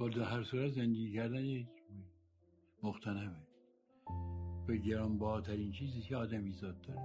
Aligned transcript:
با 0.00 0.08
در 0.08 0.22
هر 0.22 0.42
صورت 0.42 0.72
زندگی 0.72 1.12
کردن 1.12 1.44
یک 1.44 1.66
مختنمه 2.82 3.36
به 4.66 4.76
گرانبهاترین 4.76 5.72
چیزی 5.72 6.00
که 6.00 6.16
آدمیزاد 6.16 6.80
داره. 6.80 7.00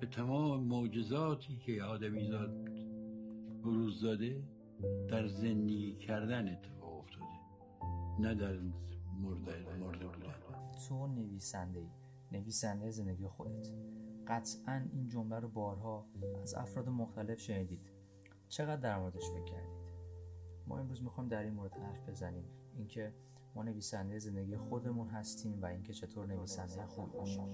به 0.00 0.06
تمام 0.06 0.64
معجزاتی 0.64 1.56
که 1.56 1.82
آدمیزاد 1.82 2.64
بروز 3.62 4.00
داده 4.00 4.42
در 5.08 5.26
زندگی 5.26 5.96
کردن 5.96 6.48
اتفاق 6.48 6.98
افتاده. 6.98 7.26
نه 8.20 8.34
در 8.34 8.58
مرده 9.20 9.76
مرده 9.80 10.06
بودن. 10.06 10.34
تو 10.88 11.06
نویسنده 11.06 11.78
ای. 11.78 11.90
نویسنده 12.32 12.90
زندگی 12.90 13.26
خودت. 13.26 13.68
قطعا 14.26 14.86
این 14.92 15.08
جمله 15.08 15.38
رو 15.38 15.48
بارها 15.48 16.06
از 16.42 16.54
افراد 16.54 16.88
مختلف 16.88 17.40
شنیدید. 17.40 17.90
چقدر 18.48 18.80
در 18.80 18.98
موردش 18.98 19.30
فکر 19.30 19.44
کردید 19.44 19.75
ما 20.66 20.78
امروز 20.78 21.02
می‌خوایم 21.02 21.28
در 21.28 21.42
این 21.42 21.52
مورد 21.52 21.72
حرف 21.72 22.08
بزنیم. 22.08 22.44
اینکه 22.74 23.14
ما 23.54 23.62
نویسنده 23.62 24.18
زندگی 24.18 24.56
خودمون 24.56 25.08
هستیم 25.08 25.62
و 25.62 25.66
اینکه 25.66 25.92
چطور 25.92 26.26
نویسنده 26.26 26.86
خوب 26.86 27.12
باشیم 27.12 27.46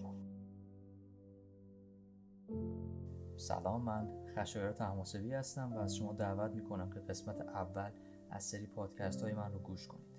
سلام 3.36 3.82
من 3.82 4.26
خشایار 4.34 4.72
تماسبی 4.72 5.32
هستم 5.32 5.72
و 5.72 5.78
از 5.78 5.96
شما 5.96 6.12
دعوت 6.12 6.50
می‌کنم 6.50 6.90
که 6.90 7.00
قسمت 7.00 7.40
اول 7.40 7.90
از 8.30 8.44
سری 8.44 8.66
پادکست 8.66 9.22
های 9.22 9.34
من 9.34 9.52
رو 9.52 9.58
گوش 9.58 9.88
کنید. 9.88 10.12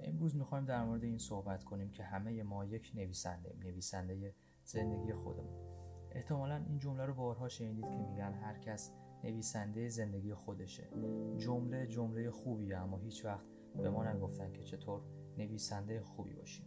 امروز 0.00 0.36
می‌خوایم 0.36 0.64
در 0.64 0.84
مورد 0.84 1.04
این 1.04 1.18
صحبت 1.18 1.64
کنیم 1.64 1.90
که 1.90 2.02
همه 2.02 2.42
ما 2.42 2.64
یک 2.64 2.92
نویسنده 2.94 3.56
نویسنده 3.64 4.34
زندگی 4.64 5.12
خودمون. 5.12 5.68
احتمالا 6.10 6.56
این 6.56 6.78
جمله 6.78 7.06
رو 7.06 7.14
بارها 7.14 7.48
شنیدید 7.48 7.84
که 7.84 7.96
میگن 7.96 8.32
هر 8.32 8.58
کس 8.58 8.92
نویسنده 9.24 9.88
زندگی 9.88 10.34
خودشه. 10.34 10.88
جمله 11.36 11.86
جمله 11.86 12.30
خوبیه 12.30 12.78
اما 12.78 12.98
هیچ 12.98 13.24
وقت 13.24 13.46
به 13.82 13.90
ما 13.90 14.04
نگفتن 14.04 14.52
که 14.52 14.62
چطور 14.62 15.00
نویسنده 15.38 16.00
خوبی 16.00 16.34
باشیم. 16.34 16.66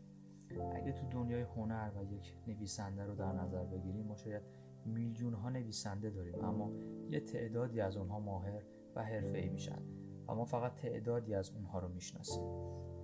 اگه 0.76 0.92
تو 0.92 1.08
دنیای 1.10 1.42
هنر 1.42 1.92
و 1.96 2.04
یک 2.04 2.38
نویسنده 2.48 3.04
رو 3.04 3.16
در 3.16 3.32
نظر 3.32 3.66
بگیریم 3.66 4.06
ما 4.06 4.16
شاید 4.16 4.42
میلیون 4.86 5.34
ها 5.34 5.50
نویسنده 5.50 6.10
داریم 6.10 6.46
اما 6.46 6.72
یه 7.10 7.20
تعدادی 7.20 7.82
از 7.82 7.98
اونها 7.98 8.20
ماهر 8.20 8.64
و 8.96 9.00
ای 9.34 9.50
میشن 9.50 9.82
و 10.28 10.36
ما 10.36 10.46
فقط 10.46 10.76
تعدادی 10.76 11.34
از 11.34 11.52
اونها 11.52 11.80
رو 11.80 11.90
می‌شناسیم. 11.90 12.44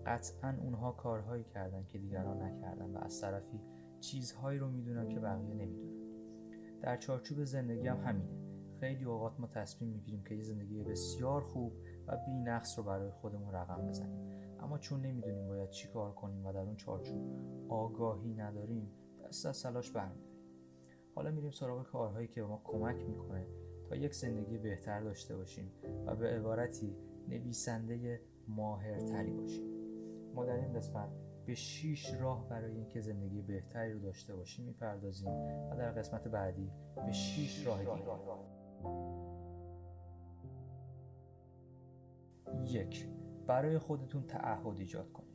قطعا 0.06 0.58
اونها 0.61 0.92
کارهایی 0.92 1.44
کردن 1.44 1.86
که 1.86 1.98
دیگران 1.98 2.42
نکردن 2.42 2.92
و 2.92 2.98
از 2.98 3.22
طرفی 3.22 3.61
چیزهایی 4.00 4.59
رو 4.59 4.70
می‌دونن 4.70 5.09
که 5.09 5.20
بقیه 5.20 5.54
نمی‌دونن. 5.54 5.98
در 6.82 6.98
چارچوب 6.98 7.44
زندگی 7.44 7.88
هم 7.88 7.98
همینه. 7.98 8.36
خیلی 8.80 9.03
اوقات 9.03 9.39
ما 9.39 9.47
تصمیم 9.47 9.89
می‌گیریم 9.89 10.23
که 10.23 10.36
یه 10.36 10.44
زندگی 10.44 10.83
بسیار 10.83 11.42
خوب 11.42 11.73
و 12.08 12.17
بی 12.25 12.31
نقص 12.31 12.78
رو 12.78 12.83
برای 12.83 13.11
خودمون 13.11 13.53
رقم 13.53 13.88
بزنیم. 13.88 14.28
اما 14.59 14.78
چون 14.78 15.02
نمی‌دونیم 15.02 15.47
باید 15.47 15.70
چی 15.70 15.88
کار 15.88 16.11
کنیم 16.11 16.45
و 16.45 16.53
در 16.53 16.59
اون 16.59 16.75
چارچوب 16.75 17.22
آگاهی 17.70 18.33
نداریم 18.33 18.92
دست 19.25 19.45
از 19.45 19.58
سلاش 19.58 19.92
برمیداریم. 19.92 20.38
حالا 21.16 21.31
میریم 21.31 21.52
سراغ 21.52 21.86
کارهایی 21.86 22.28
که 22.28 22.42
به 22.42 22.48
ما 22.48 22.61
کمک 22.64 22.95
می‌کنه 22.95 23.48
تا 23.89 23.95
یک 23.95 24.14
زندگی 24.14 24.58
بهتر 24.58 25.02
داشته 25.02 25.36
باشیم 25.36 25.72
و 26.05 26.16
به 26.16 26.28
عبارتی 26.28 26.95
نویسنده 27.28 28.22
ماهرتری 28.48 29.31
باشیم. 29.31 29.66
ما 30.36 30.45
در 30.45 30.55
این 30.55 30.73
قسمت 30.73 31.09
به 31.45 31.55
شیش 31.55 32.14
راه 32.14 32.50
برای 32.50 32.75
اینکه 32.75 33.02
زندگی 33.02 33.42
بهتری 33.42 33.94
رو 33.94 34.00
داشته 34.00 34.36
باشیم 34.36 34.66
می‌پردازیم 34.66 35.31
و 35.72 35.75
در 35.78 35.92
قسمت 35.92 36.28
بعدی 36.28 36.72
به 37.05 37.11
شیش 37.11 37.67
راه 37.67 37.80
دیگه. 37.80 38.56
یک 42.66 43.08
برای 43.47 43.78
خودتون 43.78 44.23
تعهد 44.23 44.80
ایجاد 44.80 45.11
کنید. 45.14 45.28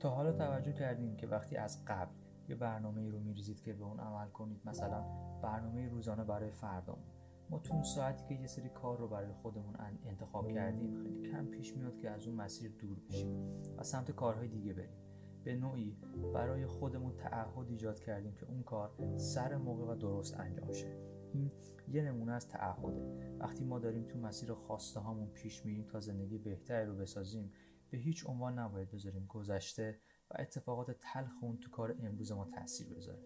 تا 0.00 0.10
حالا 0.10 0.32
توجه 0.32 0.72
کردین 0.72 1.16
که 1.16 1.26
وقتی 1.26 1.56
از 1.56 1.84
قبل 1.84 2.14
یه 2.48 2.54
برنامه 2.54 3.10
رو 3.10 3.20
میریزید 3.20 3.60
که 3.60 3.72
به 3.72 3.84
اون 3.84 4.00
عمل 4.00 4.28
کنید 4.28 4.60
مثلا 4.64 5.04
برنامه 5.42 5.88
روزانه 5.88 6.24
برای 6.24 6.50
فردامون 6.50 7.04
ما 7.50 7.58
تو 7.58 7.74
اون 7.74 7.82
ساعتی 7.82 8.24
که 8.24 8.34
یه 8.34 8.46
سری 8.46 8.68
کار 8.68 8.98
رو 8.98 9.08
برای 9.08 9.32
خودمون 9.32 9.76
انتخاب 10.04 10.48
کردیم 10.48 11.02
خیلی 11.02 11.30
کم 11.30 11.46
پیش 11.46 11.76
میاد 11.76 11.96
که 11.96 12.10
از 12.10 12.26
اون 12.26 12.36
مسیر 12.36 12.72
دور 12.78 12.98
بشیم 13.08 13.52
و 13.78 13.82
سمت 13.82 14.10
کارهای 14.10 14.48
دیگه 14.48 14.72
بریم. 14.72 14.98
به 15.44 15.56
نوعی 15.56 15.96
برای 16.34 16.66
خودمون 16.66 17.16
تعهد 17.16 17.68
ایجاد 17.68 18.00
کردیم 18.00 18.34
که 18.34 18.46
اون 18.46 18.62
کار 18.62 18.90
سر 19.16 19.56
موقع 19.56 19.84
و 19.84 19.94
درست 19.96 20.40
انجام 20.40 20.72
شه. 20.72 20.96
این 21.34 21.52
یه 21.88 22.02
نمونه 22.02 22.32
از 22.32 22.48
تعهده. 22.48 23.36
وقتی 23.38 23.64
ما 23.64 23.78
داریم 23.78 24.04
تو 24.04 24.18
مسیر 24.18 24.52
خواسته 24.52 25.00
هامون 25.00 25.28
پیش 25.28 25.64
میریم 25.66 25.86
تا 25.86 26.00
زندگی 26.00 26.38
بهتری 26.38 26.86
رو 26.86 26.96
بسازیم 26.96 27.52
به 27.90 27.98
هیچ 27.98 28.26
عنوان 28.26 28.58
نباید 28.58 28.90
بذاریم 28.90 29.26
گذشته 29.26 30.00
و 30.30 30.34
اتفاقات 30.38 30.96
تلخ 31.00 31.32
اون 31.42 31.56
تو 31.56 31.70
کار 31.70 31.96
امروز 32.02 32.32
ما 32.32 32.44
تاثیر 32.44 32.94
بذاره. 32.94 33.22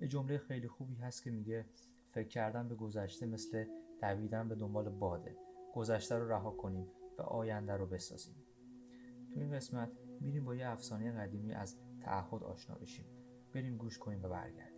یه 0.00 0.08
جمله 0.08 0.38
خیلی 0.38 0.68
خوبی 0.68 0.94
هست 0.94 1.22
که 1.24 1.30
میگه 1.30 1.66
فکر 2.08 2.28
کردن 2.28 2.68
به 2.68 2.74
گذشته 2.74 3.26
مثل 3.26 3.64
دویدن 4.00 4.48
به 4.48 4.54
دنبال 4.54 4.88
باده. 4.88 5.36
گذشته 5.74 6.14
رو 6.18 6.32
رها 6.32 6.50
کنیم 6.50 6.86
و 7.18 7.22
آینده 7.22 7.72
رو 7.72 7.86
بسازیم. 7.86 8.36
تو 9.34 9.40
این 9.40 9.52
قسمت 9.52 9.90
میریم 10.20 10.44
با 10.44 10.54
یه 10.54 10.68
افسانه 10.68 11.12
قدیمی 11.12 11.52
از 11.52 11.76
تعهد 12.00 12.42
آشنا 12.42 12.76
بشیم. 12.76 13.06
بریم 13.54 13.76
گوش 13.76 13.98
کنیم 13.98 14.22
و 14.22 14.28
برگردیم. 14.28 14.75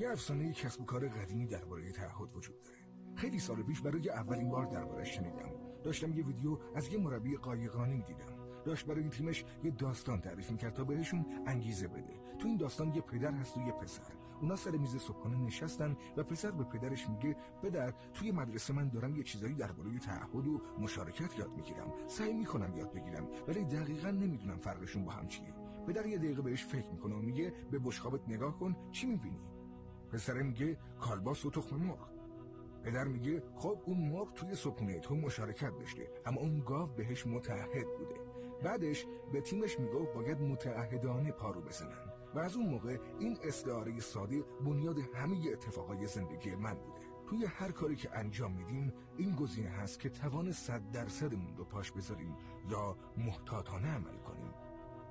یه 0.00 0.10
افسانه 0.10 0.52
کسب 0.52 0.80
و 0.80 0.84
کار 0.84 1.08
قدیمی 1.08 1.46
درباره 1.46 1.92
تعهد 1.92 2.36
وجود 2.36 2.62
داره. 2.62 2.78
خیلی 3.14 3.38
سال 3.38 3.62
پیش 3.62 3.80
برای 3.80 4.10
اولین 4.10 4.48
بار 4.48 4.66
دربارش 4.66 5.16
شنیدم. 5.16 5.50
داشتم 5.84 6.12
یه 6.12 6.26
ویدیو 6.26 6.58
از 6.74 6.92
یه 6.92 6.98
مربی 6.98 7.36
قایقرانی 7.36 7.96
می‌دیدم. 7.96 8.62
داشت 8.64 8.86
برای 8.86 9.08
تیمش 9.08 9.44
یه 9.64 9.70
داستان 9.70 10.20
تعریف 10.20 10.50
می‌کرد 10.50 10.72
تا 10.72 10.84
بهشون 10.84 11.26
انگیزه 11.46 11.88
بده. 11.88 12.20
تو 12.38 12.48
این 12.48 12.56
داستان 12.56 12.94
یه 12.94 13.00
پدر 13.00 13.32
هست 13.32 13.56
و 13.56 13.60
یه 13.60 13.72
پسر. 13.72 14.02
اونا 14.40 14.56
سر 14.56 14.70
میز 14.70 14.96
صبحانه 14.96 15.38
نشستن 15.38 15.96
و 16.16 16.22
پسر 16.22 16.50
به 16.50 16.64
پدرش 16.64 17.08
میگه 17.08 17.36
پدر 17.62 17.94
توی 18.14 18.32
مدرسه 18.32 18.72
من 18.72 18.88
دارم 18.88 19.16
یه 19.16 19.22
چیزایی 19.22 19.54
درباره 19.54 19.98
تعهد 19.98 20.46
و 20.46 20.60
مشارکت 20.78 21.38
یاد 21.38 21.56
می‌گیرم. 21.56 21.92
سعی 22.06 22.34
می‌کنم 22.34 22.76
یاد 22.76 22.92
بگیرم 22.92 23.26
ولی 23.48 23.64
دقیقا 23.64 24.10
نمی‌دونم 24.10 24.58
فرقشون 24.58 25.04
با 25.04 25.12
هم 25.12 25.28
چیه. 25.28 25.54
پدر 25.86 26.06
یه 26.06 26.18
دقیقه 26.18 26.42
بهش 26.42 26.64
فکر 26.64 26.90
می‌کنه 26.90 27.14
و 27.14 27.18
میگه 27.18 27.52
به 27.70 27.78
بشقابت 27.78 28.28
نگاه 28.28 28.58
کن 28.58 28.76
چی 28.92 29.06
می‌بینی؟ 29.06 29.49
پسر 30.12 30.42
میگه 30.42 30.76
کالباس 31.00 31.46
و 31.46 31.50
تخم 31.50 31.76
مرغ. 31.76 32.08
پدر 32.84 33.04
میگه 33.04 33.42
خب 33.56 33.78
اون 33.84 33.98
مرغ 33.98 34.32
توی 34.32 34.54
صبحونه 34.54 34.98
تو 35.00 35.14
مشارکت 35.14 35.76
داشته 35.78 36.10
اما 36.26 36.40
اون 36.40 36.60
گاو 36.60 36.86
بهش 36.86 37.26
متعهد 37.26 37.86
بوده. 37.98 38.14
بعدش 38.62 39.06
به 39.32 39.40
تیمش 39.40 39.80
می‌گفت 39.80 40.14
باید 40.14 40.40
متعهدانه 40.40 41.32
پارو 41.32 41.60
بزنن. 41.60 42.12
و 42.34 42.38
از 42.38 42.56
اون 42.56 42.66
موقع 42.66 42.98
این 43.18 43.38
استعاره 43.44 44.00
ساده 44.00 44.42
بنیاد 44.64 44.96
همه 45.14 45.36
اتفاقای 45.52 46.06
زندگی 46.06 46.56
من 46.56 46.74
بوده. 46.74 47.00
توی 47.26 47.44
هر 47.44 47.70
کاری 47.70 47.96
که 47.96 48.18
انجام 48.18 48.52
میدیم 48.52 48.92
این 49.16 49.36
گزینه 49.36 49.68
هست 49.68 50.00
که 50.00 50.08
توان 50.08 50.52
صد 50.52 50.90
درصدمون 50.90 51.56
رو 51.56 51.64
پاش 51.64 51.92
بذاریم 51.92 52.36
یا 52.70 52.96
محتاطانه 53.16 53.88
عمل 53.88 54.16
کنیم. 54.16 54.50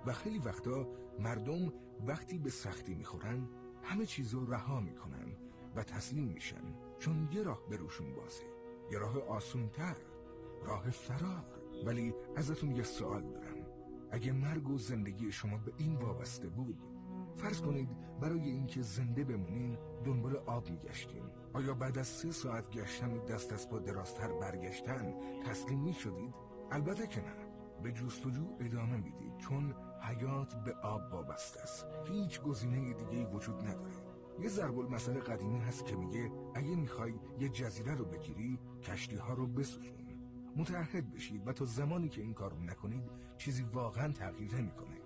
و 0.05 0.13
خیلی 0.13 0.39
وقتا 0.39 0.87
مردم 1.19 1.73
وقتی 2.07 2.37
به 2.37 2.49
سختی 2.49 2.95
می‌خورن 2.95 3.47
همه 3.83 4.05
چیز 4.05 4.33
رو 4.33 4.53
رها 4.53 4.79
می‌کنن 4.79 5.27
و 5.75 5.83
تسلیم 5.83 6.25
میشن. 6.25 6.75
چون 6.99 7.29
یه 7.31 7.43
راه 7.43 7.61
بروشون 7.69 8.13
بازه. 8.13 8.43
یه 8.91 8.99
راه 8.99 9.19
آسونتر 9.19 9.95
راه 10.65 10.89
فرار. 10.89 11.45
ولی 11.85 12.13
ازتون 12.35 12.75
یه 12.75 12.83
سوال 12.83 13.21
دارم. 13.21 13.65
اگه 14.11 14.31
مرگ 14.31 14.69
و 14.69 14.77
زندگی 14.77 15.31
شما 15.31 15.57
به 15.57 15.73
این 15.77 15.95
وابسته 15.95 16.49
بود 16.49 16.83
فرض 17.35 17.61
کنید 17.61 17.89
برای 18.21 18.41
اینکه 18.41 18.81
زنده 18.81 19.23
بمونین 19.23 19.77
دنبال 20.05 20.35
آب 20.35 20.69
میگشتین. 20.69 21.23
آیا 21.53 21.73
بعد 21.73 21.97
از 21.97 22.07
سه 22.07 22.31
ساعت 22.31 22.69
گشتن 22.69 23.25
دست 23.25 23.53
از 23.53 23.69
پا 23.69 23.79
درازتر 23.79 24.27
برگشتن 24.27 25.13
تسلیم 25.45 25.79
می‌شدید؟ 25.79 26.33
البته 26.71 27.07
که 27.07 27.21
نه. 27.21 27.33
به 27.83 27.91
جستجو 27.91 28.43
ادامه 28.59 28.97
می‌دید. 28.97 29.37
چون 29.37 29.73
حیات 30.01 30.55
به 30.55 30.73
آب 30.73 31.13
وابسته 31.13 31.61
است. 31.61 31.87
هیچ 32.05 32.41
گزینه 32.41 32.93
دیگه 32.93 33.25
وجود 33.25 33.61
نداره. 33.61 33.93
یه 34.39 34.49
ضرب 34.49 34.79
مسئله 34.79 35.19
قدیمی 35.19 35.59
هست 35.59 35.85
که 35.85 35.95
میگه 35.95 36.31
اگه 36.55 36.75
می‌خوای 36.75 37.13
یه 37.39 37.49
جزیره 37.49 37.95
رو 37.95 38.05
بگیری 38.05 38.59
کشتی 38.83 39.15
ها 39.15 39.33
رو 39.33 39.47
بسوزون. 39.47 39.99
متعهد 40.55 41.13
بشید 41.13 41.47
و 41.47 41.53
تا 41.53 41.65
زمانی 41.65 42.09
که 42.09 42.21
این 42.21 42.33
کار 42.33 42.53
نکنید 42.53 43.03
چیزی 43.37 43.63
واقعا 43.63 44.13
تغییر 44.13 44.55
نمی‌کنه. 44.55 44.97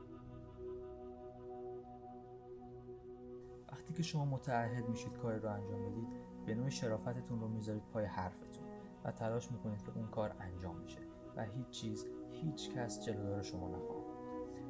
وقتی 3.71 3.93
که 3.93 4.03
شما 4.03 4.25
متعهد 4.25 4.89
میشید 4.89 5.17
کار 5.17 5.37
رو 5.37 5.49
انجام 5.49 5.85
بدید 5.85 6.07
به 6.45 6.55
نوع 6.55 6.69
شرافتتون 6.69 7.39
رو 7.39 7.47
می‌ذارید 7.47 7.83
پای 7.93 8.05
حرفتون 8.05 8.63
و 9.03 9.11
تلاش 9.11 9.51
می‌کنید 9.51 9.81
که 9.81 9.91
اون 9.95 10.07
کار 10.07 10.35
انجام 10.39 10.77
میشه 10.77 10.99
و 11.35 11.43
هیچ 11.43 11.69
چیز 11.69 12.05
هیچ 12.31 12.69
کس 12.69 13.05
جلودار 13.05 13.41
شما 13.41 13.67
نخواهد 13.69 14.02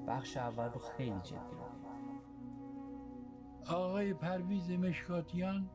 بخش 0.07 0.37
اول 0.37 0.69
رو 0.69 0.79
خیلی 0.79 1.19
جدی 1.23 1.37
آقای 3.69 4.13
پرویز 4.13 4.71
مشکاتیان 4.71 5.69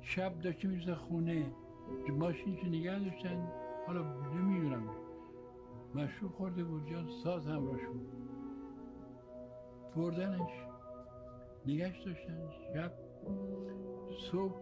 شب 0.00 0.38
داشته 0.38 0.68
می‌رسه 0.68 0.94
خونه. 0.94 1.52
ماشینشو 2.08 2.66
نگه 2.66 2.98
داشتن؟ 2.98 3.52
حالا 3.86 4.02
نمی‌دونم. 4.30 4.88
مشروب 5.94 6.32
خورده 6.32 6.64
بود 6.64 6.90
جان 6.90 7.08
ساز 7.08 7.46
همراش 7.46 7.86
بود. 7.86 8.12
بردنش 9.96 10.50
نگشت 11.66 12.04
داشتنش 12.04 12.54
شب 12.74 12.92
صبح 14.30 14.60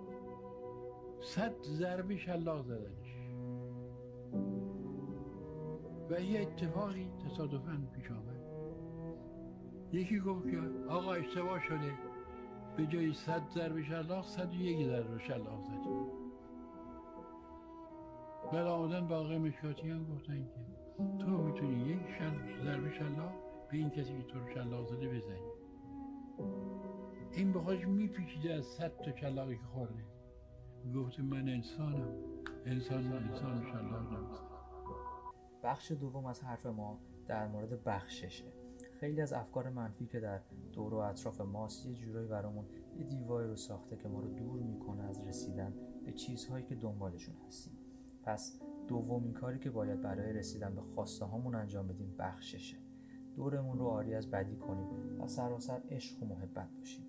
صد 1.20 1.62
ضربه 1.62 2.16
شلاق 2.16 2.64
زدنش. 2.64 3.16
و 6.10 6.20
یه 6.20 6.40
اتفاقی 6.40 7.10
تصادفا 7.24 7.82
پیش 7.94 8.10
آمد. 8.10 8.35
یکی 9.92 10.20
گفت 10.20 10.50
که 10.50 10.60
آقا 10.88 11.12
اشتباه 11.12 11.60
شده. 11.60 11.92
به 12.76 12.86
جای 12.86 13.12
صد 13.12 13.42
ضربه 13.54 13.82
شلاق 13.82 14.24
صد 14.24 14.54
و 14.54 14.54
یک 14.54 14.86
ضربه 14.86 15.18
شلاق 15.18 15.64
زدیم 15.64 16.06
بعد 18.52 18.66
آمدن 18.66 19.08
باقی 19.08 19.38
مشکاتیان 19.38 20.04
گفتن 20.04 20.44
که 20.44 21.24
تو 21.24 21.30
می‌تونی 21.30 21.92
یک 21.92 22.00
شل 22.18 22.64
ضربه 22.64 22.90
شلاق 22.90 23.32
به 23.70 23.76
این 23.76 23.90
کسی 23.90 24.18
که 24.18 24.22
تو 24.22 24.38
رو 24.38 24.48
شلاق 24.54 24.86
زده 24.86 25.08
بزنی. 25.08 25.50
این 27.32 27.52
به 27.52 27.60
خودش 27.60 27.86
میپیچیده 27.86 28.54
از 28.54 28.64
صد 28.64 28.96
تا 28.96 29.16
شلاقی 29.16 29.56
که 29.56 29.64
خورده. 29.64 30.04
گفته 30.94 31.22
من 31.22 31.48
انسانم. 31.48 32.08
انسان 32.66 33.12
انسان 33.12 33.66
شلاق 33.72 34.12
نمیزن 34.12 34.46
بخش 35.62 35.92
دوم 35.92 36.26
از 36.26 36.44
حرف 36.44 36.66
ما 36.66 36.98
در 37.26 37.46
مورد 37.48 37.84
بخششه. 37.84 38.65
خیلی 39.00 39.20
از 39.20 39.32
افکار 39.32 39.70
منفی 39.70 40.06
که 40.06 40.20
در 40.20 40.40
دور 40.72 40.94
و 40.94 40.96
اطراف 40.96 41.40
ماست 41.40 41.86
یه 41.86 41.94
جورایی 41.94 42.28
برامون 42.28 42.64
یه 42.98 43.04
دیواری 43.04 43.48
رو 43.48 43.56
ساخته 43.56 43.96
که 43.96 44.08
ما 44.08 44.20
رو 44.20 44.28
دور 44.28 44.60
می‌کنه 44.62 45.02
از 45.02 45.20
رسیدن 45.20 45.74
به 46.04 46.12
چیزهایی 46.12 46.64
که 46.64 46.74
دنبالشون 46.74 47.34
هستیم. 47.46 47.78
پس 48.22 48.60
دومین 48.88 49.32
کاری 49.32 49.58
که 49.58 49.70
باید 49.70 50.02
برای 50.02 50.32
رسیدن 50.32 50.74
به 50.74 50.80
خواسته 50.80 51.24
هامون 51.24 51.54
انجام 51.54 51.88
بدیم 51.88 52.14
بخششه. 52.18 52.76
دورمون 53.36 53.78
رو 53.78 53.86
آری 53.86 54.14
از 54.14 54.30
بدی 54.30 54.56
کنیم 54.56 55.20
و 55.20 55.26
سراسر 55.26 55.82
عشق 55.90 56.22
و 56.22 56.26
محبت 56.26 56.68
باشیم. 56.78 57.06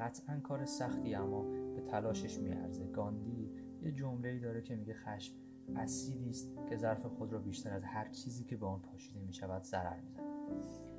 قطعا 0.00 0.40
کار 0.40 0.64
سختی 0.64 1.14
اما 1.14 1.42
به 1.74 1.80
تلاشش 1.80 2.38
میارزه. 2.38 2.86
گاندی 2.86 3.50
یه 3.82 3.92
جمله 3.92 4.38
داره 4.38 4.62
که 4.62 4.76
میگه 4.76 4.94
خشم 4.94 5.34
اسیدی 5.76 6.30
است 6.30 6.52
که 6.68 6.76
ظرف 6.76 7.06
خود 7.06 7.32
را 7.32 7.38
بیشتر 7.38 7.74
از 7.74 7.82
هر 7.84 8.08
چیزی 8.08 8.44
که 8.44 8.56
به 8.56 8.66
آن 8.66 8.80
پاشیده 8.80 9.20
می 9.20 9.32
شود 9.32 9.62
ضرر 9.62 10.00
می‌زند. 10.00 10.89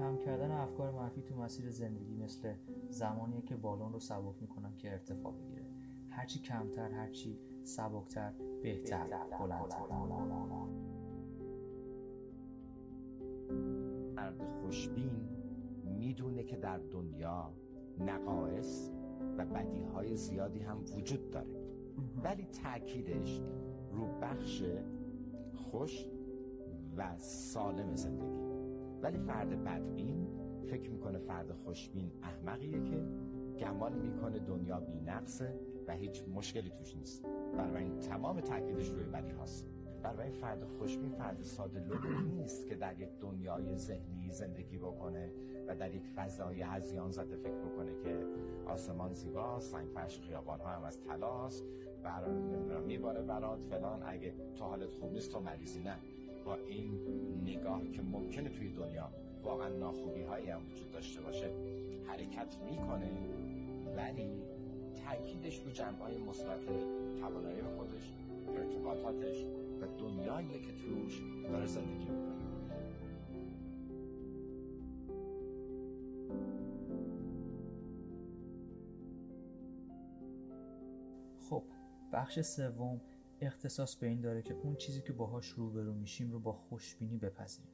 کم 0.00 0.16
کردن 0.16 0.50
افکار 0.50 0.90
منفی 0.90 1.22
تو 1.22 1.36
مسیر 1.36 1.70
زندگی 1.70 2.16
مثل 2.16 2.54
زمانیه 2.90 3.42
که 3.42 3.56
بالون 3.56 3.92
رو 3.92 4.00
سبک 4.00 4.34
می‌کنن 4.40 4.76
که 4.76 4.92
ارتفاع 4.92 5.32
بگیره. 5.32 5.64
هرچی 6.10 6.38
کمتر 6.38 6.90
هرچی 6.90 7.38
سبکتر 7.64 8.32
بهتر. 8.62 9.06
بلندتر. 9.40 9.86
مرد 14.16 14.42
خوشبین 14.62 15.28
می‌دونه 15.84 16.42
که 16.42 16.56
در 16.56 16.78
دنیا 16.78 17.52
نقایص 17.98 18.90
و 19.38 19.46
بدیهای 19.46 20.16
زیادی 20.16 20.58
هم 20.58 20.78
وجود 20.96 21.30
داره. 21.30 21.60
ولی 22.24 22.44
تاکیدش 22.44 23.40
رو 23.92 24.06
بخش 24.22 24.62
خوش 25.54 26.06
و 26.96 27.18
سالم 27.18 27.96
زندگی. 27.96 28.49
ولی 29.02 29.18
فرد 29.18 29.64
بدبین 29.64 30.26
فکر 30.70 30.90
می‌کنه 30.90 31.18
فرد 31.18 31.52
خوشبین 31.52 32.10
احمقیه 32.22 32.84
که 32.84 33.04
گمان 33.58 33.92
می‌کنه 33.92 34.38
دنیا 34.38 34.80
بی 34.80 35.00
نقصه 35.00 35.54
و 35.88 35.92
هیچ 35.92 36.22
مشکلی 36.34 36.70
توش 36.70 36.96
نیست. 36.96 37.24
این 37.76 37.98
تمام 37.98 38.40
تاکیدش 38.40 38.88
روی 38.88 39.04
بدی 39.04 39.30
هاست. 39.30 39.66
برای 40.02 40.30
فرد 40.30 40.64
خوشبین 40.64 41.10
فرد 41.10 41.42
ساده 41.42 41.84
نیست 42.36 42.66
که 42.66 42.74
در 42.74 43.00
یک 43.00 43.08
دنیای 43.20 43.76
ذهنی 43.76 44.30
زندگی 44.30 44.78
بکنه 44.78 45.30
و 45.68 45.74
در 45.74 45.94
یک 45.94 46.06
فضای 46.16 46.62
هزیان 46.62 47.10
زده 47.10 47.36
فکر 47.36 47.58
بکنه 47.58 47.94
که 48.04 48.26
آسمان 48.66 49.12
زیباست 49.12 49.72
سنگ 49.72 49.88
فرش 49.88 50.20
خیابان 50.20 50.60
ها 50.60 50.68
هم 50.68 50.84
از 50.84 51.00
تلاست 51.00 51.64
برای 52.02 52.32
میباره 52.86 53.22
برات 53.22 53.64
فلان. 53.64 54.02
اگه 54.06 54.34
تو 54.56 54.64
حالت 54.64 54.94
خوب 54.94 55.12
نیست 55.12 55.32
تو 55.32 55.40
مریضی 55.40 55.82
نه. 55.82 55.96
این 56.54 57.00
نگاه 57.44 57.90
که 57.90 58.02
ممکنه 58.02 58.48
توی 58.48 58.70
دنیا 58.70 59.10
واقعا 59.42 59.68
ناخوبی 59.68 60.22
هایی 60.22 60.50
هم 60.50 60.60
وجود 60.72 60.90
داشته 60.92 61.20
باشه 61.20 61.50
حرکت 62.06 62.56
می‌کنه 62.70 63.10
ولی 63.96 64.42
تاکیدش 65.04 65.58
رو 65.58 65.70
جنبه 65.70 66.04
های 66.04 66.18
مثبت 66.18 66.60
توانایی 67.20 67.62
خودش 67.62 68.12
ارتباطاتش 68.56 69.44
و 69.80 69.86
دنیایی 69.98 70.48
که 70.48 70.72
توش 70.72 71.22
داره 71.52 71.66
زندگی 71.66 72.08
می‌کنه. 72.08 72.30
خب 81.50 81.62
بخش 82.12 82.40
سوم 82.40 83.00
اختصاص 83.40 83.96
به 83.96 84.06
این 84.06 84.20
داره 84.20 84.42
که 84.42 84.54
اون 84.54 84.76
چیزی 84.76 85.02
که 85.02 85.12
باهاش 85.12 85.48
روبرو 85.48 85.94
میشیم 85.94 86.30
رو 86.30 86.40
با 86.40 86.52
خوشبینی 86.52 87.18
بپذیریم. 87.18 87.70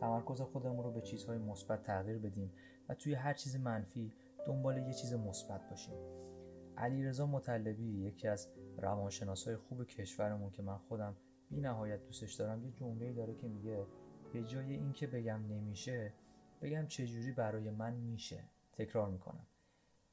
تمرکز 0.00 0.40
خودمون 0.40 0.84
رو 0.84 0.92
به 0.92 1.00
چیزهای 1.00 1.38
مثبت 1.38 1.82
تغییر 1.82 2.18
بدیم 2.18 2.52
و 2.88 2.94
توی 2.94 3.14
هر 3.14 3.34
چیز 3.34 3.56
منفی 3.56 4.12
دنبال 4.46 4.78
یه 4.78 4.92
چیز 4.92 5.14
مثبت 5.14 5.70
باشیم. 5.70 5.94
علیرضا 6.76 7.26
مطلبی 7.26 8.02
یکی 8.02 8.28
از 8.28 8.48
روانشناسای 8.78 9.56
خوب 9.56 9.84
کشورمون 9.84 10.50
که 10.50 10.62
من 10.62 10.78
خودم 10.78 11.16
بی 11.50 11.60
نهایت 11.60 12.04
دوستش 12.06 12.34
دارم 12.34 12.64
یه 12.64 12.72
جمله 12.72 13.12
داره 13.12 13.34
که 13.34 13.48
میگه 13.48 13.86
به 14.32 14.44
جای 14.44 14.72
اینکه 14.72 15.06
بگم 15.06 15.40
نمیشه 15.48 16.12
بگم 16.62 16.86
چجوری 16.86 17.32
برای 17.32 17.70
من 17.70 17.94
میشه. 17.94 18.44
تکرار 18.72 19.10
می‌کنم. 19.10 19.46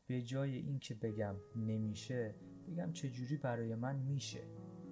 به 0.07 0.21
جای 0.21 0.55
اینکه 0.55 0.95
بگم 0.95 1.35
نمیشه 1.55 2.35
بگم 2.67 2.93
چجوری 2.93 3.37
برای 3.37 3.75
من 3.75 3.95
میشه. 3.95 4.41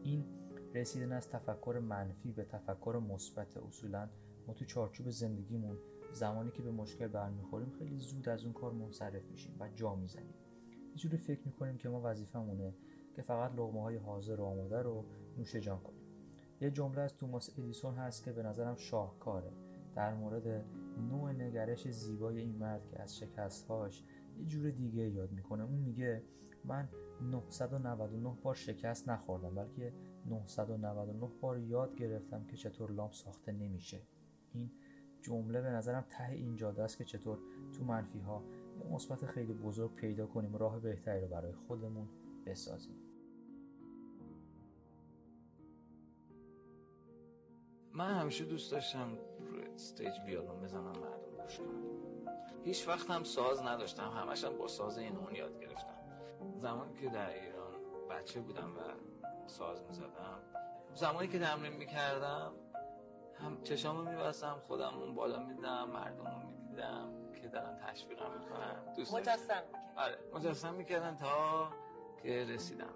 این 0.06 0.25
رسیدن 0.74 1.12
از 1.12 1.30
تفکر 1.30 1.80
منفی 1.84 2.31
به 2.31 2.44
تفکر 2.44 3.02
مثبت 3.10 3.57
اصولا 3.57 4.10
ما 4.48 4.54
تو 4.54 4.66
چارچوب 4.66 5.10
زندگیمون 5.10 5.78
زمانی 6.12 6.52
که 6.52 6.62
به 6.62 6.72
مشکل 6.72 7.07
برمیخوریم 7.07 7.69
خیلی 7.69 7.98
زود 7.98 8.30
از 8.30 8.44
اون 8.44 8.54
کار 8.54 8.72
منصرف 8.72 9.25
میشیم 9.31 9.56
و 9.60 9.69
جا 9.75 9.96
می‌زنیم. 9.96 10.34
یه 10.92 10.96
جوری 10.96 11.18
فکر 11.18 11.42
می‌کنیم 11.46 11.78
که 11.78 11.90
ما 11.90 12.02
وظیفمونه 12.04 12.74
که 13.13 13.22
فقط 13.22 13.52
لغمه 13.56 13.81
های 13.81 13.96
حاضر 13.96 14.42
و 14.42 14.44
آماده 14.44 14.81
رو 14.81 15.06
نوش 15.38 15.56
جان 15.56 15.80
کنیم. 15.80 16.02
یه 16.62 16.72
جمله 16.72 17.01
از 17.01 17.16
توماس 17.16 17.50
ادیسون 17.58 17.96
هست 17.96 18.24
که 18.24 18.31
به 18.31 18.44
نظرم 18.44 18.75
شاهکاره. 18.75 19.51
در 19.96 20.13
مورد 20.13 20.65
نوع 21.10 21.32
نگرش 21.32 21.91
زیبای 21.91 22.39
این 22.39 22.56
مرد 22.56 22.88
که 22.88 23.01
از 23.01 23.18
شکستهاش 23.18 24.03
یه 24.38 24.46
جور 24.46 24.70
دیگه 24.70 25.10
یاد 25.10 25.32
می‌کنه. 25.32 25.63
اون 25.63 25.79
میگه 25.79 26.24
من 26.67 26.89
999 27.22 28.38
بار 28.43 28.55
شکست 28.55 29.10
نخوردم 29.10 29.55
بلکه 29.55 29.93
999 30.25 31.29
بار 31.41 31.60
یاد 31.60 31.95
گرفتم 31.95 32.45
که 32.45 32.57
چطور 32.57 32.91
لامپ 32.91 33.13
ساخته 33.13 33.51
نمیشه. 33.51 34.01
این 34.53 34.72
جمله 35.22 35.62
به 35.62 35.69
نظرم 35.69 36.05
ته 36.10 36.31
این 36.31 36.63
است 36.63 36.98
که 36.98 37.05
چطور 37.05 37.38
تو 37.77 37.84
منفی 37.84 38.19
ها 38.19 38.43
یه 38.79 38.93
مثبت 38.93 39.25
خیلی 39.25 39.53
بزرگ 39.53 39.95
پیدا 39.95 40.27
کنیم 40.27 40.55
راه 40.55 40.79
بهتری 40.79 41.22
رو 41.22 41.27
برای 41.27 41.53
خودمون 41.53 42.07
بسازیم. 42.45 42.95
من 47.93 48.13
همیشه 48.13 48.45
دوست 48.45 48.72
داشتم 48.72 49.17
روی 49.39 49.63
استیج 49.63 50.19
بیارم 50.25 50.62
بزنم 50.62 50.84
مردم 50.84 51.43
گوش 51.43 51.60
هیچ 52.63 52.88
وقت 52.88 53.10
هم 53.10 53.24
ساز 53.24 53.62
نداشتم 53.62 54.10
همشم 54.10 54.57
با 54.57 54.67
ساز 54.67 54.98
این 54.98 55.15
یاد 55.36 55.60
گرفتم. 55.60 56.04
زمانی 56.65 57.01
که 57.01 57.10
در 57.10 57.29
ایران 57.29 57.74
بچه 58.10 58.41
بودم 58.41 58.77
و 58.77 58.79
ساز 59.48 59.84
می‌زدم 59.84 60.41
زمانی 60.93 61.27
که 61.27 61.39
تمرین 61.39 61.74
می‌کردم 61.74 62.53
هم 63.39 63.62
چشامو 63.63 64.10
میبستم 64.10 64.60
خودم 64.67 64.98
اون 64.98 65.15
بالا 65.15 65.43
میدم 65.43 65.89
مردم 65.89 66.25
رو 66.25 66.50
می‌دیدم 66.50 67.31
که 67.41 67.48
دارن 67.48 67.77
تشویقم 67.77 68.31
می‌کنن. 68.39 68.95
دوست 68.95 69.13
مجسم 69.13 69.63
آره 69.95 70.17
مجسم 70.34 70.74
می‌کردن 70.74 71.15
تا 71.15 71.67
که 72.24 72.45
رسیدم. 72.50 72.93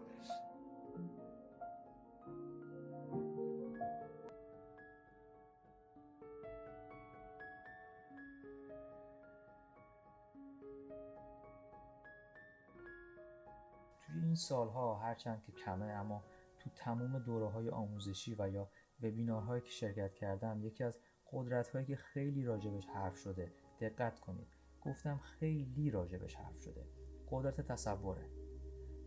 این 14.30 14.36
سالها 14.36 14.96
هرچند 14.96 15.44
که 15.44 15.52
کمه 15.52 15.86
اما 15.86 16.24
تو 16.60 16.70
تمام 16.70 17.20
دوره 17.20 17.48
های 17.48 17.70
آموزشی 17.70 18.36
و 18.40 18.50
یا 18.50 18.70
وبینارهایی 19.04 19.62
که 19.62 19.70
شرکت 19.70 20.14
کردم 20.14 20.62
یکی 20.64 20.84
از 20.84 21.00
قدرت 21.32 21.70
هایی 21.70 21.86
که 21.86 21.96
خیلی 21.96 22.46
راجبش 22.46 22.86
حرف 22.86 23.18
شده 23.18 23.52
دقت 23.82 24.20
کنید. 24.20 24.48
گفتم 24.82 25.18
خیلی 25.18 25.92
راجبش 25.92 26.36
حرف 26.36 26.60
شده. 26.60 26.86
قدرت 27.32 27.62
تصوره. 27.62 28.26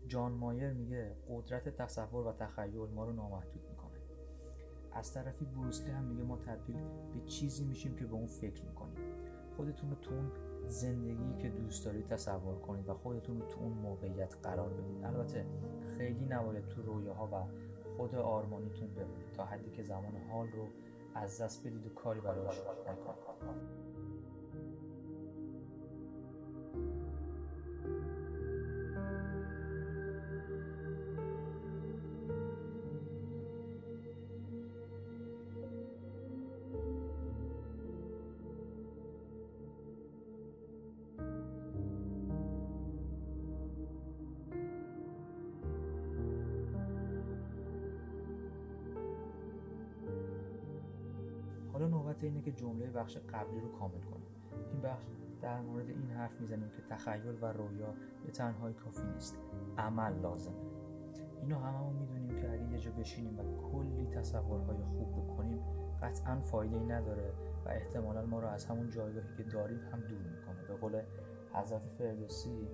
جان 0.07 0.31
مایر 0.31 0.73
میگه 0.73 1.15
قدرت 1.29 1.69
تصور 1.69 2.27
و 2.27 2.33
تخیل 2.33 2.89
ما 2.89 3.05
رو 3.05 3.13
نامحدود 3.13 3.69
می‌کنه. 3.69 3.99
از 4.91 5.13
طرفی 5.13 5.45
بروسلی 5.45 5.91
هم 5.91 6.03
میگه 6.03 6.23
ما 6.23 6.37
تبدیل 6.37 6.77
به 7.13 7.21
چیزی 7.25 7.65
میشیم 7.65 7.95
که 7.95 8.05
به 8.05 8.13
اون 8.13 8.27
فکر 8.27 8.63
می‌کنیم. 8.63 9.22
خودتون 9.57 9.89
رو 9.89 9.95
تو 9.95 10.13
اون 10.13 10.31
زندگی 10.67 11.33
که 11.41 11.49
دوست 11.49 11.85
دارید 11.85 12.07
تصور 12.07 12.55
کنید 12.55 12.89
و 12.89 12.93
خودتون 12.93 13.41
رو 13.41 13.47
تو 13.47 13.59
اون 13.59 13.73
موقعیت 13.73 14.35
قرار 14.43 14.69
بدید. 14.69 15.03
البته 15.03 15.45
خیلی 15.97 16.25
نباید 16.25 16.67
تو 16.67 16.81
رویاها 16.81 17.27
و 17.27 17.45
خود 17.97 18.15
آرمانیتون 18.15 18.87
بمونید 18.87 19.31
تا 19.31 19.45
حدی 19.45 19.71
که 19.71 19.83
زمان 19.83 20.15
حال 20.31 20.47
رو 20.47 20.67
از 21.15 21.41
دست 21.41 21.67
بدید 21.67 21.85
و 21.85 21.89
کاری 21.89 22.19
براش 22.19 22.59
نکنید. 22.59 24.02
حالا 51.73 51.87
نوبت 51.87 52.23
اینه 52.23 52.41
که 52.41 52.51
جمله 52.51 52.91
بخش 52.91 53.17
قبلی 53.17 53.59
رو 53.59 53.71
کامل 53.71 54.01
کنیم 54.01 54.27
این 54.71 54.81
بخش 54.81 55.03
در 55.41 55.61
مورد 55.61 55.89
این 55.89 56.09
حرف 56.09 56.41
می‌زنیم 56.41 56.69
که 56.69 56.81
تخیل 56.89 57.37
و 57.41 57.45
رویا 57.45 57.93
به 58.25 58.31
تنهایی 58.31 58.75
کافی 58.75 59.03
نیست. 59.13 59.37
عمل 59.77 60.19
لازمه. 60.19 60.55
اینو 61.41 61.59
هممون 61.59 61.95
می‌دونیم 61.95 62.41
که 62.41 62.51
اگه 62.51 62.71
یه 62.71 62.79
جا 62.79 62.91
بشینیم 62.91 63.39
و 63.39 63.43
کلی 63.71 64.07
تصورهای 64.07 64.83
خوب 64.83 65.11
بکنیم 65.11 65.59
قطعا 66.01 66.39
فایده 66.41 66.75
ای 66.75 66.85
نداره 66.85 67.33
و 67.65 67.69
احتمالا 67.69 68.25
ما 68.25 68.39
رو 68.39 68.47
از 68.47 68.65
همون 68.65 68.89
جایگاهی 68.89 69.27
که 69.37 69.43
داریم 69.43 69.79
هم 69.79 69.99
دور 69.99 70.17
می‌کنه. 70.17 70.67
به 70.67 70.75
قول 70.75 71.01
حضرت 71.53 71.87
فردوسی 71.87 72.67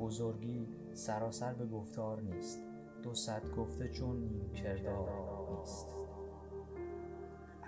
بزرگی 0.00 0.68
سراسر 0.92 1.54
به 1.54 1.66
گفتار 1.66 2.20
نیست. 2.20 2.62
دو 3.02 3.14
صد 3.14 3.50
گفته 3.56 3.88
چون 3.88 4.16
نیم 4.16 4.52
کردار 4.52 5.10
نیست. 5.58 6.01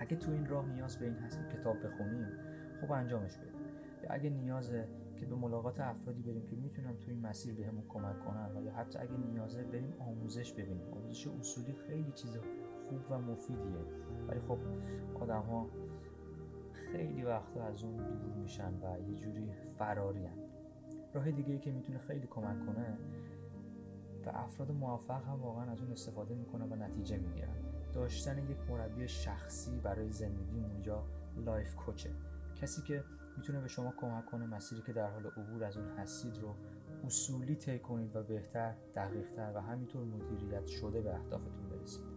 اگه 0.05 0.15
تو 0.15 0.31
این 0.31 0.45
راه 0.45 0.65
نیاز 0.65 0.97
به 0.97 1.05
این 1.05 1.15
هست 1.15 1.37
که 1.37 1.57
کتاب 1.57 1.85
بخونیم 1.85 2.27
خب 2.81 2.91
انجامش 2.91 3.37
بدیم 3.37 3.61
یا 4.03 4.09
اگه 4.09 4.29
نیازه 4.29 4.87
که 5.17 5.25
به 5.25 5.35
ملاقات 5.35 5.79
افرادی 5.79 6.21
بریم 6.21 6.45
که 6.45 6.55
می‌تونن 6.55 6.97
تو 6.97 7.11
این 7.11 7.21
مسیر 7.21 7.55
بهمون 7.55 7.83
کمک 7.89 8.25
کنن 8.25 8.57
و 8.57 8.63
یا 8.63 8.73
حتی 8.73 8.99
اگه 8.99 9.17
نیازه 9.17 9.63
بریم 9.63 9.93
آموزش 9.99 10.53
ببینیم. 10.53 10.93
آموزش 10.93 11.27
اصولی 11.27 11.73
خیلی 11.73 12.11
چیز 12.11 12.37
خوب 12.89 12.99
و 13.09 13.17
مفیدیه. 13.17 13.85
ولی 14.27 14.39
خب 14.39 14.57
آدم 15.21 15.41
ها 15.41 15.69
خیلی 16.73 17.23
وقتا 17.23 17.63
از 17.63 17.83
اون 17.83 17.97
دور 17.97 18.33
میشن 18.33 18.73
و 18.73 19.09
یه 19.09 19.15
جوری 19.15 19.51
فراری 19.77 20.25
هن. 20.25 20.37
راه 21.13 21.31
دیگه 21.31 21.53
ای 21.53 21.59
که 21.59 21.71
می‌تونه 21.71 21.99
خیلی 21.99 22.27
کمک 22.27 22.65
کنه 22.65 22.97
و 24.25 24.29
افراد 24.29 24.71
موفق 24.71 25.23
هم 25.23 25.41
واقعا 25.41 25.71
از 25.71 25.81
اون 25.81 25.91
استفاده 25.91 26.35
می‌کنن 26.35 26.71
و 26.71 26.75
نتیجه 26.75 27.17
می‌گیرن. 27.17 27.64
داشتن 27.95 28.37
یک 28.37 28.57
مربی 28.69 29.07
شخصی 29.07 29.79
برای 29.79 30.11
زندگیمون 30.11 30.83
یا 30.85 31.05
life 31.45 31.75
coach 31.75 31.99
ه. 31.99 32.09
کسی 32.61 32.81
که 32.81 33.03
می‌تونه 33.37 33.61
به 33.61 33.67
شما 33.67 33.93
کمک 33.97 34.25
کنه 34.25 34.45
مسیری 34.45 34.81
که 34.81 34.93
در 34.93 35.11
حال 35.11 35.25
عبور 35.25 35.63
از 35.63 35.77
اون 35.77 35.87
هستید 35.87 36.37
رو 36.37 36.55
اصولی 37.05 37.55
طی 37.55 37.79
کنید 37.79 38.15
و 38.15 38.23
بهتر 38.23 38.75
دقیقتر 38.95 39.51
و 39.55 39.61
همینطور 39.61 40.03
مدیریت 40.03 40.67
شده 40.67 41.01
به 41.01 41.15
اهدافتون 41.15 41.69
برسید. 41.69 42.14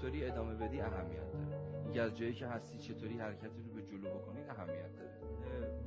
چطوری 0.00 0.24
ادامه 0.24 0.54
بدی 0.54 0.80
اهمیت 0.80 1.32
داره. 1.32 1.46
اینکه 1.84 2.02
از 2.02 2.16
جایی 2.16 2.32
که 2.32 2.46
هستی 2.46 2.78
چطوری 2.78 3.18
حرکتی 3.18 3.62
رو 3.62 3.74
به 3.74 3.82
جلو 3.82 4.18
بکنی 4.18 4.40
اهمیت 4.48 4.96
داره. 4.96 5.10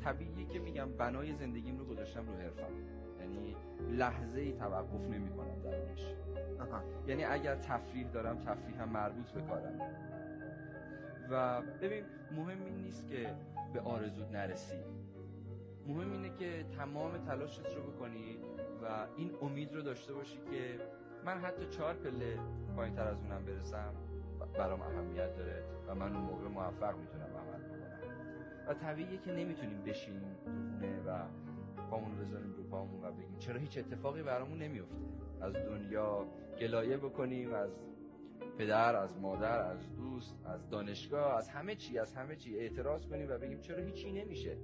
طبیعیه 0.03 0.47
که 0.47 0.59
میگم 0.59 0.91
بنای 0.91 1.33
زندگیم 1.33 1.77
رو 1.77 1.85
گذاشتم 1.85 2.27
رو 2.27 2.33
حرفم. 2.33 2.73
یعنی 3.19 3.55
لحظه 3.97 4.39
ای 4.39 4.53
توقف 4.53 5.09
نمی‌کنم 5.09 5.61
درونش 5.61 6.15
یعنی 7.07 7.23
اگر 7.23 7.55
تفریح 7.55 8.07
دارم 8.07 8.39
تفریح 8.39 8.81
هم 8.81 8.89
مربوط 8.89 9.31
به 9.31 9.41
کارم. 9.41 9.79
و 11.31 11.61
ببین 11.61 12.03
مهم 12.31 12.65
این 12.65 12.75
نیست 12.75 13.07
که 13.07 13.35
به 13.73 13.81
آرزود 13.81 14.35
نرسی. 14.35 14.77
مهم 15.87 16.11
اینه 16.11 16.29
که 16.29 16.65
تمام 16.77 17.17
تلاشت 17.17 17.75
رو 17.75 17.91
بکنی 17.91 18.37
و 18.83 19.07
این 19.17 19.31
امید 19.41 19.75
رو 19.75 19.81
داشته 19.81 20.13
باشی 20.13 20.37
که 20.51 20.79
من 21.25 21.37
حتی 21.37 21.65
چهار 21.65 21.93
پله 21.93 22.39
پایین 22.75 22.95
تر 22.95 23.07
از 23.07 23.17
اونم 23.17 23.45
برسم 23.45 23.93
برام 24.57 24.81
اهمیت 24.81 25.37
داره 25.37 25.63
و 25.87 25.95
من 25.95 26.15
اون 26.15 26.25
موقع 26.25 26.47
موفق 26.47 26.97
می‌تونم 26.97 27.29
عمل 27.37 27.63
بکنم. 27.63 27.83
و 28.67 28.73
طبیعیه 28.73 29.17
که 29.17 29.31
نمی‌تونیم 29.31 29.81
بشینیم 29.81 30.35
تو 30.45 30.51
خونه 30.51 31.01
و 31.01 31.25
پامون 31.91 32.17
بذاریم 32.17 32.53
رو 32.53 32.63
پامون 32.63 33.03
و 33.03 33.11
بگیم 33.11 33.39
چرا 33.39 33.59
هیچ 33.59 33.77
اتفاقی 33.77 34.23
برامون 34.23 34.57
نمیفته 34.57 34.95
از 35.41 35.53
دنیا 35.53 36.25
گلایه 36.59 36.97
بکنیم 36.97 37.53
از 37.53 37.69
پدر 38.57 38.95
از 38.95 39.17
مادر 39.17 39.61
از 39.61 39.95
دوست 39.95 40.35
از 40.45 40.69
دانشگاه 40.69 41.37
از 41.37 41.49
همه 41.49 41.75
چی 41.75 41.99
از 41.99 42.13
همه 42.13 42.35
چی 42.35 42.59
اعتراض 42.59 43.05
کنیم 43.05 43.29
و 43.29 43.37
بگیم 43.37 43.61
چرا 43.61 43.83
هیچی 43.83 44.11
نمیشه. 44.11 44.57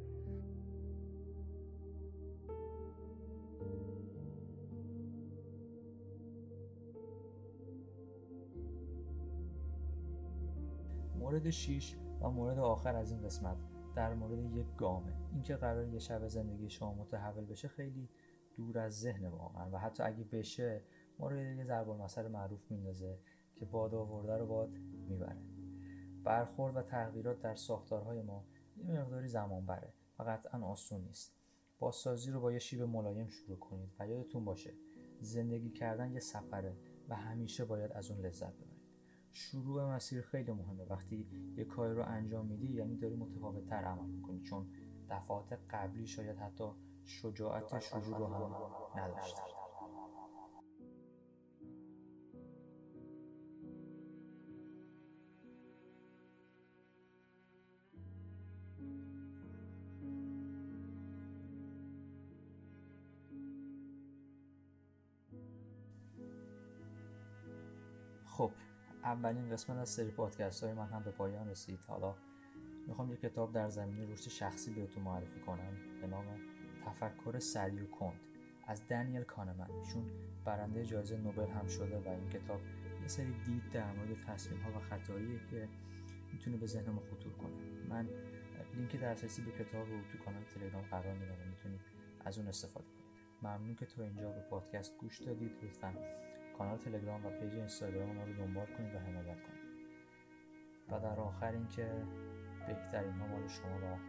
مورد 11.29 11.49
6 11.49 11.95
و 12.21 12.29
مورد 12.29 12.59
آخر 12.59 12.95
از 12.95 13.11
این 13.11 13.21
قسمت 13.21 13.57
در 13.95 14.13
مورد 14.13 14.39
یک 14.39 14.67
گامه. 14.77 15.13
اینکه 15.33 15.55
قرار 15.55 15.87
یه 15.87 15.99
شب 15.99 16.27
زندگی 16.27 16.69
شما 16.69 16.93
متحول 16.93 17.45
بشه 17.45 17.67
خیلی 17.67 18.09
دور 18.55 18.79
از 18.79 18.99
ذهن 18.99 19.27
واقعا. 19.27 19.69
و 19.71 19.77
حتی 19.77 20.03
اگه 20.03 20.23
بشه 20.23 20.81
ما 21.19 21.27
رو 21.29 21.37
یه 21.37 21.63
ضرب 21.63 21.89
المثل 21.89 22.27
معروف 22.27 22.71
میندازه 22.71 23.19
که 23.55 23.65
باد 23.65 23.95
آورده 23.95 24.37
رو 24.37 24.47
باد 24.47 24.69
می‌بره. 25.09 25.41
برخورد 26.23 26.75
و 26.75 26.81
تغییرات 26.81 27.41
در 27.41 27.55
ساختارهای 27.55 28.21
ما 28.21 28.45
یه 28.77 29.01
مقداری 29.01 29.27
زمان 29.27 29.65
بره 29.65 29.93
و 30.19 30.23
قطعا 30.23 30.65
آسون 30.65 31.01
نیست. 31.01 31.33
بازسازی 31.79 32.31
رو 32.31 32.41
با 32.41 32.51
یه 32.51 32.59
شیب 32.59 32.81
ملایم 32.81 33.27
شروع 33.27 33.59
کنید 33.59 33.89
و 33.99 34.07
یادتون 34.07 34.45
باشه 34.45 34.73
زندگی 35.21 35.69
کردن 35.69 36.11
یه 36.11 36.19
سفره 36.19 36.77
و 37.09 37.15
همیشه 37.15 37.65
باید 37.65 37.91
از 37.91 38.11
اون 38.11 38.25
لذت 38.25 38.53
ببرید. 38.53 38.68
شروع 39.31 39.95
مسیر 39.95 40.21
خیلی 40.21 40.51
مهمه. 40.51 40.83
وقتی 40.85 41.27
یه 41.57 41.65
کاری 41.65 41.93
رو 41.93 42.03
انجام 42.07 42.45
میدی 42.45 42.73
یعنی 42.73 42.97
داری 42.97 43.15
متفاوت 43.15 43.65
تر 43.65 43.83
عمل 43.83 44.09
می‌کنی 44.09 44.41
چون 44.41 44.67
دفعات 45.09 45.53
قبلی 45.69 46.07
شاید 46.07 46.37
حتی 46.37 46.63
شجاعت 47.05 47.79
شروع 47.79 48.17
رو 48.17 48.25
هم 48.25 49.01
نداشتی. 49.01 49.41
خب 68.25 68.51
اولین 69.09 69.49
قسمت 69.49 69.77
از 69.77 69.89
سری 69.89 70.11
پادکست 70.11 70.63
های 70.63 70.73
من 70.73 70.87
هم 70.87 71.03
به 71.03 71.11
پایان 71.11 71.49
رسید. 71.49 71.79
حالا 71.87 72.15
می‌خوام 72.87 73.11
یه 73.11 73.17
کتاب 73.17 73.51
در 73.51 73.69
زمینه 73.69 74.11
رشد 74.13 74.29
شخصی 74.29 74.73
بهتون 74.73 75.03
معرفی 75.03 75.39
کنم 75.39 75.73
به 76.01 76.07
نام 76.07 76.25
تفکر 76.85 77.39
سریع 77.39 77.83
و 77.83 77.87
کند 77.87 78.19
از 78.67 78.87
دنیل 78.87 79.23
کانمن. 79.23 79.71
ایشون 79.71 80.03
برنده 80.45 80.85
جایزه 80.85 81.17
نوبل 81.17 81.47
هم 81.47 81.67
شده 81.67 81.99
و 81.99 82.07
این 82.09 82.29
کتاب 82.29 82.61
یه 83.01 83.07
سری 83.07 83.33
دید 83.45 83.69
در 83.69 83.91
مورد 83.91 84.25
تصمیم 84.27 84.61
ها 84.61 84.71
و 84.71 84.79
خطاییه 84.79 85.39
که 85.51 85.69
می‌تونه 86.33 86.57
به 86.57 86.65
ذهن 86.65 86.89
ما 86.89 87.01
خطور 87.01 87.33
کنه. 87.33 87.55
من 87.89 88.09
لینک 88.75 88.95
دسترسی 88.95 89.41
به 89.41 89.51
کتاب 89.51 89.89
رو 89.89 90.01
تو 90.11 90.17
کانال 90.25 90.43
تلگرام 90.43 90.83
قرار 90.83 91.13
میدم 91.13 91.33
و 91.33 91.49
می‌تونید 91.49 91.81
از 92.25 92.37
اون 92.37 92.47
استفاده 92.47 92.85
کنید. 92.85 92.99
ممنون 93.41 93.75
که 93.75 93.85
تا 93.85 94.03
اینجا 94.03 94.31
به 94.31 94.41
پادکست 94.41 94.97
گوش 94.97 95.19
دادید. 95.19 95.51
لطفا 95.63 95.93
کانال 96.59 96.77
تلگرام 96.77 97.25
و 97.25 97.29
پیج 97.29 97.55
اینستاگرام 97.55 98.21
رو 98.21 98.33
دنبال 98.33 98.65
کنید 98.65 98.95
و 98.95 98.99
حمایت 98.99 99.41
کنید. 99.41 99.59
و 100.89 100.99
در 100.99 101.19
آخر 101.19 101.51
اینکه 101.51 102.03
بهترین 102.67 103.11
ها 103.11 103.27
مال 103.27 103.47
شما 103.47 103.79
و 103.79 103.99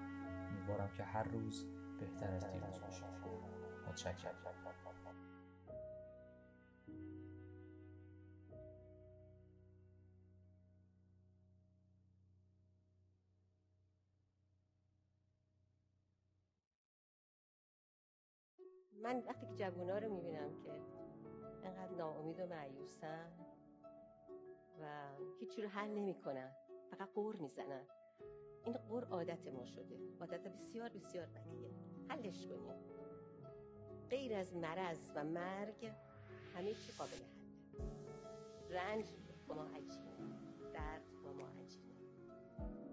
امیدوارم 0.50 0.90
که 0.96 1.02
هر 1.02 1.22
روز 1.22 1.66
بهتر 2.00 2.30
از 2.30 2.52
دیروز 2.52 2.80
باشید. 2.80 3.04
متشکرم. 3.88 4.34
من 19.02 19.22
وقتی 19.28 19.46
که 19.46 19.54
جوونا 19.54 19.98
رو 19.98 20.14
می‌بینم 20.14 20.62
که 20.64 20.70
انقدر 21.70 21.94
ناامید 21.94 22.40
و 22.40 22.46
معیوسن 22.46 23.32
و 24.80 24.84
هیچی 25.40 25.62
رو 25.62 25.68
حل 25.68 25.88
نمی‌کنن. 25.88 26.52
فقط 26.90 27.08
قور 27.14 27.36
می‌زنن. 27.36 27.86
این 28.64 28.76
قور 28.76 29.04
عادت 29.04 29.46
ما 29.46 29.64
شده. 29.64 29.98
عادت 30.20 30.48
بسیار 30.48 30.88
بسیار 30.88 31.26
بدیه. 31.26 31.70
حلش 32.08 32.46
کنیم. 32.46 32.74
غیر 34.10 34.34
از 34.34 34.56
مرض 34.56 35.12
و 35.14 35.24
مرگ 35.24 35.92
همه 36.54 36.74
چی 36.74 36.92
قابل 36.98 37.16
حله. 37.16 38.80
رنج 38.80 39.04
با 39.48 39.54
ما 39.54 39.64
عجیبه 39.64 40.10
درد 40.72 41.02
با 41.24 41.32
ما 41.32 41.48
عجیبه 41.48 41.94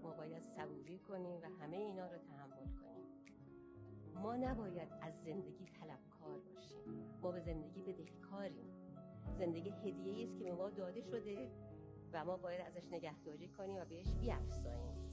ما 0.03 0.11
باید 0.11 0.43
صبوری 0.43 0.99
کنیم 0.99 1.41
و 1.41 1.45
همه 1.45 1.77
اینا 1.77 2.11
رو 2.11 2.17
تحمل 2.17 2.65
کنیم. 2.81 3.06
ما 4.23 4.35
نباید 4.35 4.87
از 5.01 5.13
زندگی 5.25 5.65
طلبکار 5.65 6.39
باشیم. 6.55 7.09
ما 7.21 7.31
به 7.31 7.39
زندگی 7.39 7.81
بدهکاریم 7.81 8.69
زندگی 9.39 9.69
هدیه 9.69 10.23
است 10.27 10.37
که 10.37 10.43
به 10.43 10.53
ما 10.53 10.69
داده 10.69 11.01
شده 11.01 11.51
و 12.13 12.25
ما 12.25 12.37
باید 12.37 12.61
ازش 12.61 12.91
نگهداری 12.91 13.47
کنیم 13.47 13.77
و 13.77 13.85
بهش 13.85 14.13
بیافزاییم. 14.21 15.06